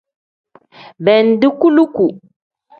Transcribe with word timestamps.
Bindi 1.03 1.47
kuluku. 1.59 2.05